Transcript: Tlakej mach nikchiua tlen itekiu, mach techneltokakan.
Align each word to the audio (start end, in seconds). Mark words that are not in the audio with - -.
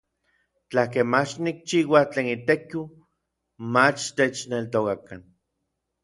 Tlakej 0.69 1.05
mach 1.13 1.31
nikchiua 1.43 2.01
tlen 2.11 2.27
itekiu, 2.35 2.81
mach 3.73 3.99
techneltokakan. 4.15 5.21